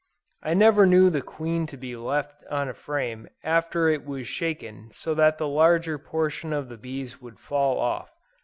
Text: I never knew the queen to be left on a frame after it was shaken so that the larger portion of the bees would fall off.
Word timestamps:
I 0.41 0.55
never 0.55 0.87
knew 0.87 1.11
the 1.11 1.21
queen 1.21 1.67
to 1.67 1.77
be 1.77 1.95
left 1.95 2.43
on 2.49 2.67
a 2.67 2.73
frame 2.73 3.29
after 3.43 3.87
it 3.87 4.03
was 4.03 4.27
shaken 4.27 4.89
so 4.91 5.13
that 5.13 5.37
the 5.37 5.47
larger 5.47 5.99
portion 5.99 6.53
of 6.53 6.69
the 6.69 6.77
bees 6.77 7.21
would 7.21 7.37
fall 7.39 7.77
off. 7.79 8.09